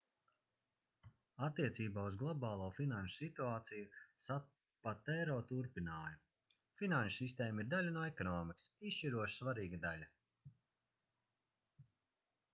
attiecībā 1.47 2.03
uz 2.11 2.15
globālo 2.21 2.69
finanšu 2.77 3.11
situāciju 3.17 3.89
sapatero 4.27 5.35
turpināja: 5.51 6.17
finanšu 6.83 7.17
sistēma 7.23 7.63
ir 7.65 7.69
daļa 7.75 7.93
no 7.99 8.07
ekonomikas 8.13 8.67
izšķiroši 8.93 9.41
svarīga 9.43 9.81
daļa 9.85 10.09